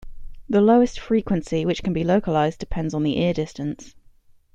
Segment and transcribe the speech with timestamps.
[0.49, 3.93] The lowest frequency which can be localized depends on the ear distance.